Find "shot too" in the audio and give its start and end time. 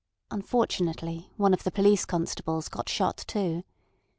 2.89-3.63